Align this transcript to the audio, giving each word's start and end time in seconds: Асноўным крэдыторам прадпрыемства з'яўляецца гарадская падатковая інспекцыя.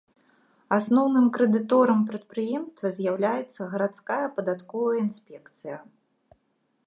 Асноўным 0.77 1.27
крэдыторам 1.35 1.99
прадпрыемства 2.11 2.87
з'яўляецца 2.97 3.61
гарадская 3.75 4.21
падатковая 4.37 4.99
інспекцыя. 5.07 5.77